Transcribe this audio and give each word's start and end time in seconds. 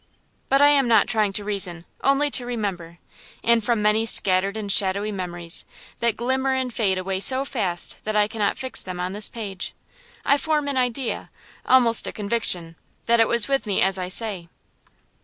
But 0.49 0.61
I 0.63 0.69
am 0.69 0.89
trying 1.05 1.29
not 1.29 1.35
to 1.35 1.43
reason, 1.43 1.85
only 2.03 2.31
to 2.31 2.43
remember; 2.43 2.97
and 3.43 3.63
from 3.63 3.83
many 3.83 4.07
scattered 4.07 4.57
and 4.57 4.71
shadowy 4.71 5.11
memories, 5.11 5.63
that 5.99 6.17
glimmer 6.17 6.55
and 6.55 6.73
fade 6.73 6.97
away 6.97 7.19
so 7.19 7.45
fast 7.45 8.03
that 8.03 8.15
I 8.15 8.27
cannot 8.27 8.57
fix 8.57 8.81
them 8.81 8.99
on 8.99 9.13
this 9.13 9.29
page, 9.29 9.75
I 10.25 10.39
form 10.39 10.67
an 10.67 10.75
idea, 10.75 11.29
almost 11.67 12.07
a 12.07 12.11
conviction, 12.11 12.77
that 13.05 13.19
it 13.19 13.27
was 13.27 13.47
with 13.47 13.67
me 13.67 13.83
as 13.83 13.99
I 13.99 14.07
say. 14.09 14.49